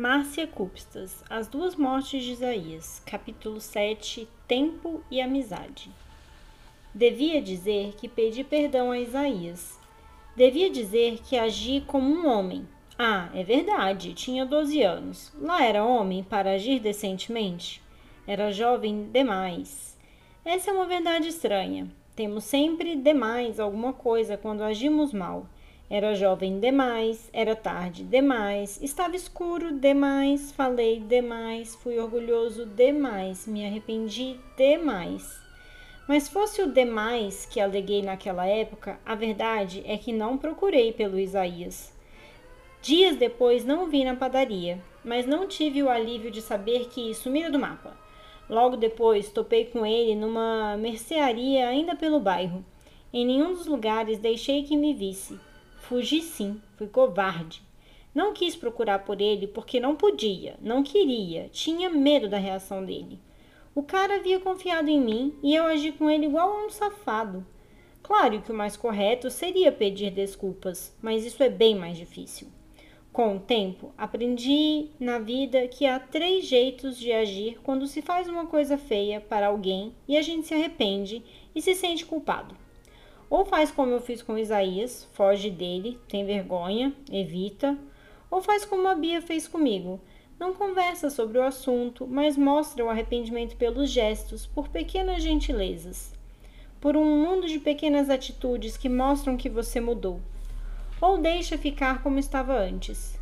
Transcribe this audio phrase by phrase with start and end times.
[0.00, 5.90] Márcia Cupstas, As Duas Mortes de Isaías, capítulo 7, Tempo e Amizade.
[6.94, 9.78] Devia dizer que pedi perdão a Isaías.
[10.34, 12.66] Devia dizer que agi como um homem.
[12.98, 15.30] Ah, é verdade, tinha 12 anos.
[15.38, 17.82] Lá era homem para agir decentemente?
[18.26, 19.98] Era jovem demais.
[20.42, 21.86] Essa é uma verdade estranha.
[22.16, 25.46] Temos sempre demais alguma coisa quando agimos mal.
[25.92, 33.66] Era jovem demais, era tarde demais, estava escuro demais, falei demais, fui orgulhoso demais, me
[33.66, 35.42] arrependi demais.
[36.06, 41.18] Mas fosse o demais que aleguei naquela época, a verdade é que não procurei pelo
[41.18, 41.92] Isaías.
[42.80, 47.12] Dias depois não o vi na padaria, mas não tive o alívio de saber que
[47.16, 47.96] sumira do mapa.
[48.48, 52.64] Logo depois topei com ele numa mercearia ainda pelo bairro.
[53.12, 55.49] Em nenhum dos lugares deixei que me visse.
[55.90, 57.60] Fugi sim, fui covarde.
[58.14, 63.18] Não quis procurar por ele porque não podia, não queria, tinha medo da reação dele.
[63.74, 67.44] O cara havia confiado em mim e eu agi com ele igual a um safado.
[68.04, 72.46] Claro que o mais correto seria pedir desculpas, mas isso é bem mais difícil.
[73.12, 78.28] Com o tempo, aprendi na vida que há três jeitos de agir quando se faz
[78.28, 81.20] uma coisa feia para alguém e a gente se arrepende
[81.52, 82.54] e se sente culpado.
[83.30, 87.78] Ou faz como eu fiz com Isaías, foge dele, tem vergonha, evita.
[88.28, 90.00] Ou faz como a Bia fez comigo.
[90.36, 96.12] Não conversa sobre o assunto, mas mostra o arrependimento pelos gestos, por pequenas gentilezas.
[96.80, 100.20] Por um mundo de pequenas atitudes que mostram que você mudou.
[101.00, 103.16] Ou deixa ficar como estava antes.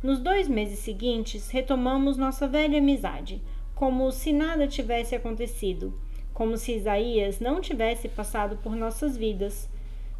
[0.00, 3.42] Nos dois meses seguintes, retomamos nossa velha amizade,
[3.74, 5.92] como se nada tivesse acontecido
[6.38, 9.68] como se Isaías não tivesse passado por nossas vidas.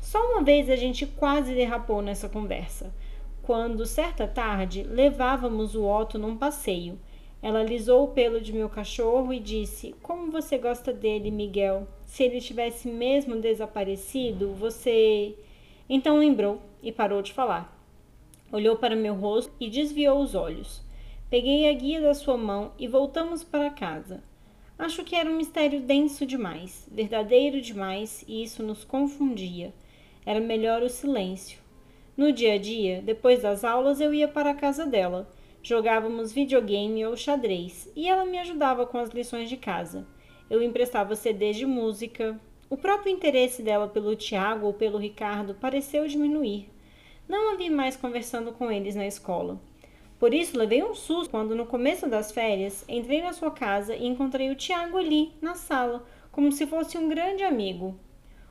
[0.00, 2.92] Só uma vez a gente quase derrapou nessa conversa,
[3.40, 6.98] quando, certa tarde, levávamos o Otto num passeio.
[7.40, 11.86] Ela alisou o pelo de meu cachorro e disse: Como você gosta dele, Miguel?
[12.04, 15.36] Se ele tivesse mesmo desaparecido, você.
[15.88, 17.80] Então lembrou e parou de falar.
[18.50, 20.82] Olhou para meu rosto e desviou os olhos.
[21.30, 24.20] Peguei a guia da sua mão e voltamos para casa.
[24.78, 29.74] Acho que era um mistério denso demais, verdadeiro demais, e isso nos confundia.
[30.24, 31.58] Era melhor o silêncio.
[32.16, 35.28] No dia a dia, depois das aulas, eu ia para a casa dela.
[35.64, 40.06] Jogávamos videogame ou xadrez, e ela me ajudava com as lições de casa.
[40.48, 42.40] Eu emprestava CDs de música.
[42.70, 46.70] O próprio interesse dela pelo Tiago ou pelo Ricardo pareceu diminuir.
[47.28, 49.60] Não a vi mais conversando com eles na escola.
[50.18, 54.06] Por isso, levei um susto quando, no começo das férias, entrei na sua casa e
[54.06, 57.94] encontrei o Tiago ali, na sala, como se fosse um grande amigo.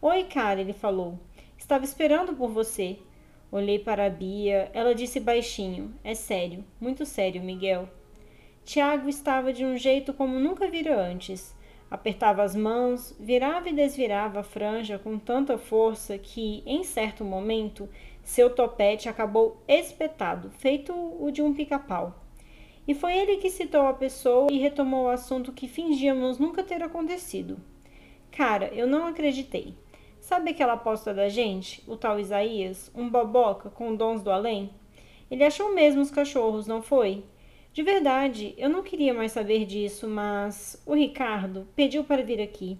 [0.00, 1.18] Oi, cara, ele falou.
[1.58, 2.98] Estava esperando por você.
[3.52, 4.70] Olhei para a Bia.
[4.72, 7.88] Ela disse baixinho: É sério, muito sério, Miguel.
[8.64, 11.54] Tiago estava de um jeito como nunca vira antes.
[11.90, 17.88] Apertava as mãos, virava e desvirava a franja com tanta força que, em certo momento,
[18.22, 22.14] seu topete acabou espetado, feito o de um pica-pau.
[22.86, 26.82] E foi ele que citou a pessoa e retomou o assunto que fingíamos nunca ter
[26.82, 27.58] acontecido.
[28.30, 29.74] Cara, eu não acreditei.
[30.20, 34.70] Sabe aquela aposta da gente, o tal Isaías, um boboca com dons do além?
[35.30, 37.24] Ele achou mesmo os cachorros, não foi?
[37.72, 42.76] De verdade, eu não queria mais saber disso, mas o Ricardo pediu para vir aqui.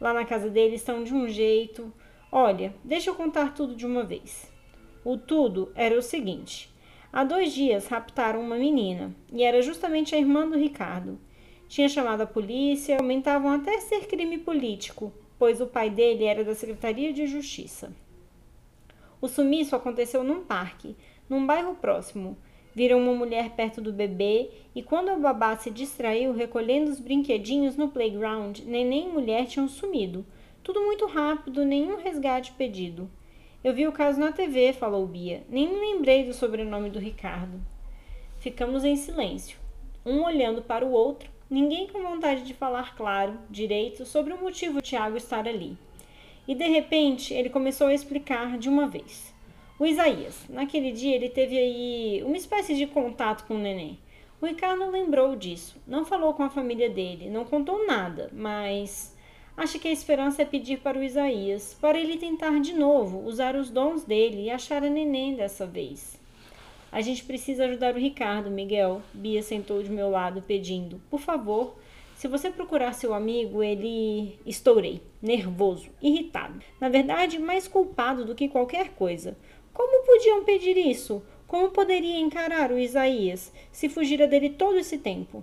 [0.00, 1.92] Lá na casa dele estão de um jeito.
[2.32, 4.49] Olha, deixa eu contar tudo de uma vez.
[5.02, 6.70] O tudo era o seguinte:
[7.10, 11.18] há dois dias raptaram uma menina e era justamente a irmã do Ricardo.
[11.68, 16.54] Tinha chamado a polícia, comentavam até ser crime político, pois o pai dele era da
[16.54, 17.94] Secretaria de Justiça.
[19.22, 20.94] O sumiço aconteceu num parque,
[21.28, 22.36] num bairro próximo.
[22.74, 27.76] Viram uma mulher perto do bebê e quando a babá se distraiu recolhendo os brinquedinhos
[27.76, 30.26] no playground, neném e mulher tinham sumido.
[30.62, 33.10] Tudo muito rápido, nenhum resgate pedido.
[33.62, 35.44] Eu vi o caso na TV, falou Bia.
[35.46, 37.60] Nem me lembrei do sobrenome do Ricardo.
[38.38, 39.58] Ficamos em silêncio,
[40.04, 44.80] um olhando para o outro, ninguém com vontade de falar claro, direito, sobre o motivo
[44.80, 45.76] de Tiago estar ali.
[46.48, 49.34] E de repente ele começou a explicar de uma vez.
[49.78, 53.98] O Isaías, naquele dia ele teve aí uma espécie de contato com o neném.
[54.40, 59.14] O Ricardo lembrou disso, não falou com a família dele, não contou nada, mas
[59.56, 63.56] Acho que a esperança é pedir para o Isaías, para ele tentar de novo usar
[63.56, 66.18] os dons dele e achar a neném dessa vez.
[66.92, 69.02] A gente precisa ajudar o Ricardo, Miguel.
[69.12, 71.76] Bia sentou de meu lado, pedindo: Por favor,
[72.16, 74.38] se você procurar seu amigo, ele.
[74.44, 76.60] Estourei, nervoso, irritado.
[76.80, 79.36] Na verdade, mais culpado do que qualquer coisa.
[79.72, 81.22] Como podiam pedir isso?
[81.46, 85.42] Como poderia encarar o Isaías se fugira dele todo esse tempo?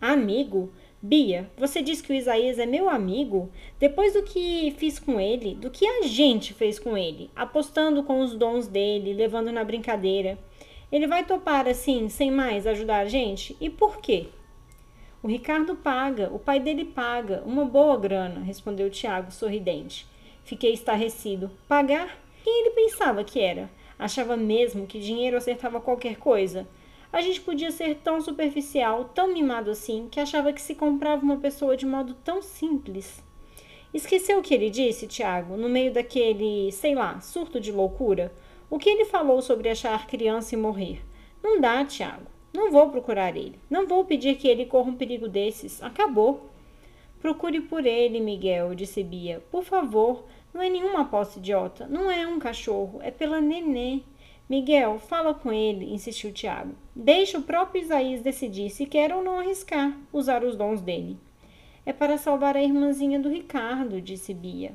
[0.00, 0.72] Amigo?
[1.06, 3.50] Bia, você diz que o Isaías é meu amigo?
[3.78, 8.20] Depois do que fiz com ele, do que a gente fez com ele, apostando com
[8.20, 10.38] os dons dele, levando na brincadeira.
[10.90, 13.54] Ele vai topar assim, sem mais, ajudar a gente?
[13.60, 14.28] E por quê?
[15.22, 20.06] O Ricardo paga, o pai dele paga, uma boa grana, respondeu Tiago, sorridente.
[20.42, 21.50] Fiquei estarrecido.
[21.68, 22.18] Pagar?
[22.42, 23.68] Quem ele pensava que era?
[23.98, 26.66] Achava mesmo que dinheiro acertava qualquer coisa?
[27.14, 31.36] A gente podia ser tão superficial, tão mimado assim, que achava que se comprava uma
[31.36, 33.22] pessoa de modo tão simples.
[33.94, 38.32] Esqueceu o que ele disse, Tiago, no meio daquele, sei lá, surto de loucura?
[38.68, 41.04] O que ele falou sobre achar criança e morrer?
[41.40, 42.26] Não dá, Tiago.
[42.52, 43.60] Não vou procurar ele.
[43.70, 45.80] Não vou pedir que ele corra um perigo desses.
[45.84, 46.50] Acabou.
[47.20, 49.40] Procure por ele, Miguel, disse Bia.
[49.52, 50.24] Por favor.
[50.52, 51.86] Não é nenhuma aposta idiota.
[51.86, 52.98] Não é um cachorro.
[53.04, 54.00] É pela nenê.
[54.46, 56.74] Miguel, fala com ele, insistiu Tiago.
[56.94, 61.16] Deixa o próprio Isaías decidir se quer ou não arriscar usar os dons dele.
[61.86, 64.72] É para salvar a irmãzinha do Ricardo, disse Bia.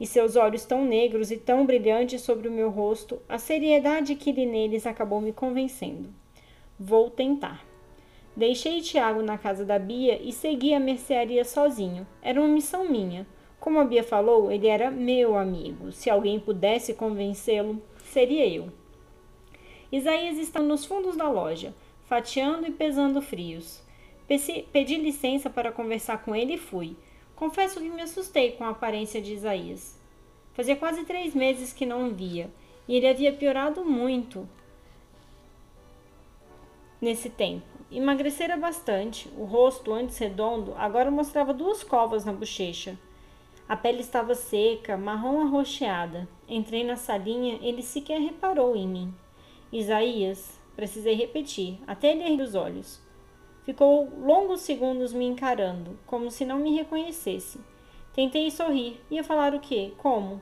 [0.00, 4.32] E seus olhos tão negros e tão brilhantes sobre o meu rosto, a seriedade que
[4.32, 6.08] li neles acabou me convencendo.
[6.80, 7.66] Vou tentar.
[8.34, 12.06] Deixei Tiago na casa da Bia e segui a mercearia sozinho.
[12.22, 13.26] Era uma missão minha.
[13.60, 15.92] Como a Bia falou, ele era meu amigo.
[15.92, 18.70] Se alguém pudesse convencê-lo, seria eu.
[19.96, 23.80] Isaías está nos fundos da loja, fatiando e pesando frios.
[24.72, 26.96] Pedi licença para conversar com ele e fui.
[27.34, 29.98] Confesso que me assustei com a aparência de Isaías.
[30.54, 32.50] Fazia quase três meses que não o via,
[32.88, 34.48] e ele havia piorado muito
[37.00, 37.66] nesse tempo.
[37.90, 42.98] Emagrecera bastante, o rosto, antes redondo, agora mostrava duas covas na bochecha.
[43.68, 46.28] A pele estava seca, marrom arroxeada.
[46.48, 49.14] Entrei na salinha, ele sequer reparou em mim.
[49.72, 53.00] Isaías, precisei repetir, até ele erguer os olhos.
[53.64, 57.58] Ficou longos segundos me encarando, como se não me reconhecesse.
[58.14, 59.00] Tentei sorrir.
[59.10, 59.92] Ia falar o quê?
[59.98, 60.40] Como?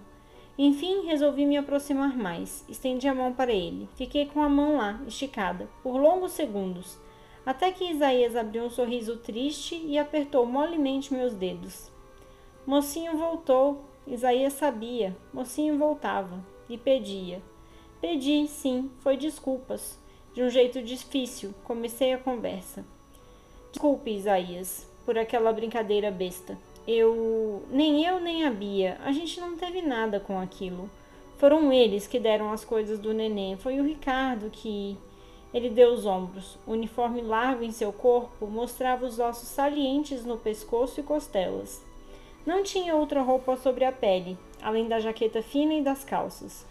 [0.58, 2.64] Enfim, resolvi me aproximar mais.
[2.68, 3.88] Estendi a mão para ele.
[3.96, 6.98] Fiquei com a mão lá, esticada, por longos segundos,
[7.44, 11.90] até que Isaías abriu um sorriso triste e apertou molemente meus dedos.
[12.66, 13.84] Mocinho voltou.
[14.06, 15.16] Isaías sabia.
[15.32, 17.42] Mocinho voltava e pedia.
[18.06, 19.98] Pedi, sim, foi desculpas.
[20.34, 22.84] De um jeito difícil, comecei a conversa.
[23.72, 26.58] Desculpe, Isaías, por aquela brincadeira besta.
[26.86, 27.62] Eu.
[27.70, 30.90] Nem eu nem a Bia, a gente não teve nada com aquilo.
[31.38, 33.56] Foram eles que deram as coisas do neném.
[33.56, 34.98] Foi o Ricardo que.
[35.54, 36.58] Ele deu os ombros.
[36.66, 41.82] O uniforme largo em seu corpo mostrava os ossos salientes no pescoço e costelas.
[42.44, 46.66] Não tinha outra roupa sobre a pele, além da jaqueta fina e das calças.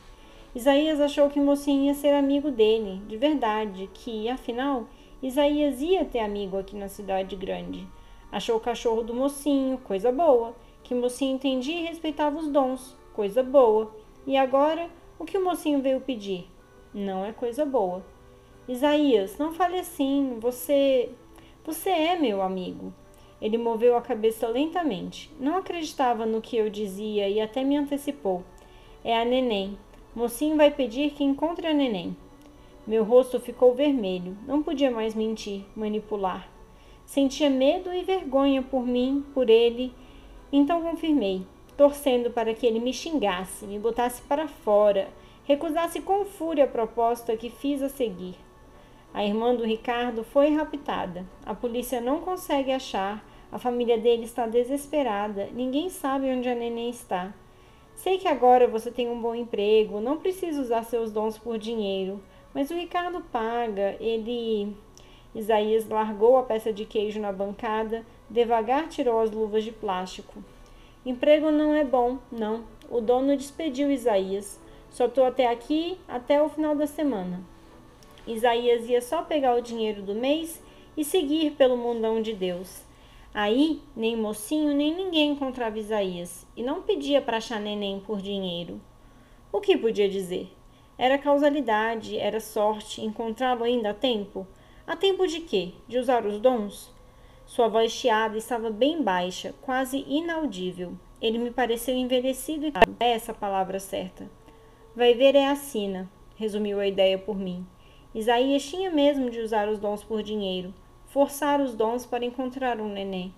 [0.55, 4.87] Isaías achou que o mocinho ia ser amigo dele, de verdade, que, afinal,
[5.21, 7.87] Isaías ia ter amigo aqui na cidade grande.
[8.31, 12.95] Achou o cachorro do mocinho, coisa boa, que o mocinho entendia e respeitava os dons,
[13.13, 13.95] coisa boa.
[14.27, 16.47] E agora, o que o mocinho veio pedir?
[16.93, 18.05] Não é coisa boa.
[18.67, 21.09] Isaías, não fale assim, você.
[21.65, 22.93] Você é meu amigo.
[23.41, 25.31] Ele moveu a cabeça lentamente.
[25.39, 28.43] Não acreditava no que eu dizia e até me antecipou.
[29.03, 29.77] É a neném.
[30.15, 32.15] Mocinho vai pedir que encontre a neném.
[32.85, 34.37] Meu rosto ficou vermelho.
[34.45, 36.47] Não podia mais mentir, manipular.
[37.05, 39.93] Sentia medo e vergonha por mim, por ele.
[40.51, 45.07] Então confirmei, torcendo para que ele me xingasse, me botasse para fora,
[45.45, 48.35] recusasse com fúria a proposta que fiz a seguir.
[49.13, 51.25] A irmã do Ricardo foi raptada.
[51.45, 53.23] A polícia não consegue achar.
[53.51, 55.49] A família dele está desesperada.
[55.53, 57.33] Ninguém sabe onde a neném está.
[57.95, 62.21] Sei que agora você tem um bom emprego, não precisa usar seus dons por dinheiro,
[62.53, 63.95] mas o Ricardo paga.
[63.99, 64.75] Ele.
[65.33, 70.43] Isaías largou a peça de queijo na bancada, devagar tirou as luvas de plástico.
[71.05, 72.63] Emprego não é bom, não.
[72.89, 74.59] O dono despediu Isaías.
[74.89, 77.41] Só estou até aqui até o final da semana.
[78.27, 80.61] Isaías ia só pegar o dinheiro do mês
[80.95, 82.83] e seguir pelo mundão de Deus.
[83.33, 88.79] Aí, nem mocinho, nem ninguém encontrava Isaías, e não pedia para achar neném por dinheiro.
[89.51, 90.53] O que podia dizer?
[90.99, 94.45] Era causalidade, era sorte, encontrá-lo ainda a tempo?
[94.85, 95.71] A tempo de quê?
[95.87, 96.93] De usar os dons?
[97.47, 100.93] Sua voz chiada estava bem baixa, quase inaudível.
[101.19, 104.29] Ele me pareceu envelhecido e é essa a palavra certa.
[104.95, 107.65] Vai ver é a sina, resumiu a ideia por mim.
[108.13, 110.71] Isaías tinha mesmo de usar os dons por dinheiro
[111.13, 113.31] forçar os dons para encontrar um neném.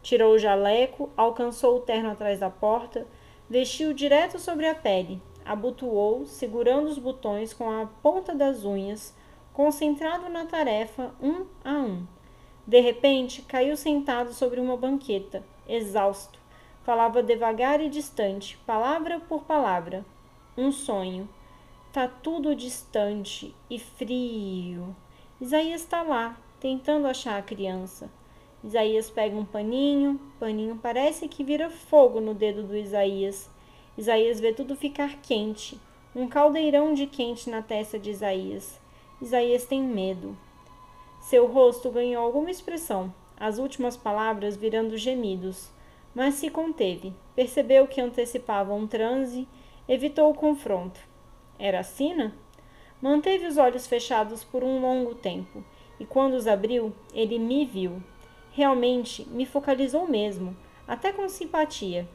[0.00, 3.04] Tirou o jaleco, alcançou o terno atrás da porta,
[3.50, 5.20] vestiu direto sobre a pele.
[5.44, 9.14] abotoou, segurando os botões com a ponta das unhas,
[9.52, 12.06] concentrado na tarefa um a um.
[12.64, 16.38] De repente, caiu sentado sobre uma banqueta, exausto.
[16.84, 20.04] Falava devagar e distante, palavra por palavra.
[20.56, 21.28] Um sonho.
[21.92, 24.96] Tá tudo distante e frio.
[25.40, 28.10] Isaías está lá, tentando achar a criança.
[28.64, 33.50] Isaías pega um paninho, paninho parece que vira fogo no dedo do Isaías.
[33.98, 35.78] Isaías vê tudo ficar quente,
[36.16, 38.80] um caldeirão de quente na testa de Isaías.
[39.20, 40.34] Isaías tem medo.
[41.20, 45.70] Seu rosto ganhou alguma expressão, as últimas palavras virando gemidos,
[46.14, 49.46] mas se conteve, percebeu que antecipava um transe,
[49.86, 50.98] evitou o confronto.
[51.58, 52.34] Era Sina?
[53.02, 55.62] Manteve os olhos fechados por um longo tempo,
[55.98, 58.02] e quando os abriu, ele me viu.
[58.52, 62.08] Realmente me focalizou mesmo, até com simpatia.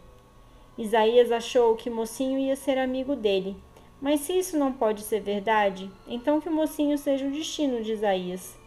[0.78, 3.58] Isaías achou que o mocinho ia ser amigo dele,
[4.02, 7.92] mas se isso não pode ser verdade, então que o mocinho seja o destino de
[7.92, 8.58] Isaías.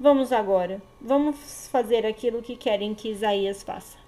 [0.00, 4.07] Vamos agora, vamos fazer aquilo que querem que Isaías faça.